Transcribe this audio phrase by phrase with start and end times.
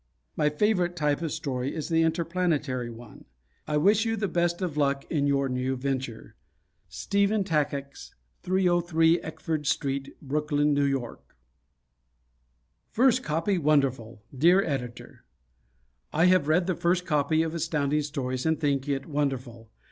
[0.35, 3.25] My favorite type of story is the interplanetary one.
[3.67, 6.35] I wish you the best of luck in your new venture.
[6.89, 10.99] Stephen Takacs, 303 Eckford Street, Brooklyn, N.
[10.99, 11.13] Y.
[12.89, 15.23] "First Copy Wonderful" Dear Editor:
[16.11, 19.69] I have read the first copy of Astounding Stories and think it wonderful.